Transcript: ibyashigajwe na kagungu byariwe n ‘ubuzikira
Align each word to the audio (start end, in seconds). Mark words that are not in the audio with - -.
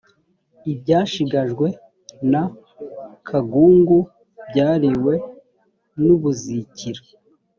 ibyashigajwe 0.71 1.67
na 2.31 2.43
kagungu 3.27 3.99
byariwe 4.49 5.13
n 6.03 6.05
‘ubuzikira 6.15 7.01